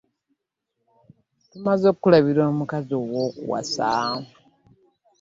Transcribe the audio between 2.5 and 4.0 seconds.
omukazi ow'okuwasa.